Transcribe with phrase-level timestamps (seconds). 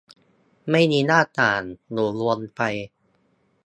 [0.71, 2.61] ไม่มีหน้าต่าง อยู่วนไป